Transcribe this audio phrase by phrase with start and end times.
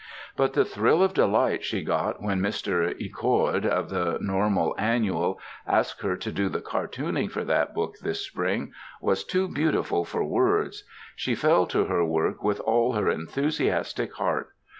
[0.35, 2.99] But the thrill of delight she got when Mr.
[2.99, 8.25] Ecord, of the Normal Annual, asked her to do the cartooning for that book this
[8.25, 10.85] spring, was too beautiful for words.
[11.15, 14.49] She fell to her work with all her enthusiastic heart.